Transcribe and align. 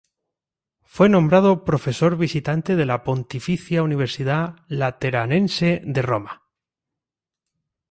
Fue 0.81 1.09
nombrado 1.09 1.63
profesor 1.63 2.17
visitante 2.17 2.75
de 2.75 2.87
la 2.87 3.03
Pontificia 3.03 3.83
Universidad 3.83 4.55
Lateranense 4.67 5.83
de 5.85 6.01
Roma. 6.01 6.41